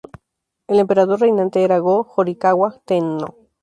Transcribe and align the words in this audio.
El 0.67 0.79
emperador 0.79 1.19
reinante 1.19 1.61
era 1.63 1.77
Go-Horikawa-"tennō". 1.77 3.35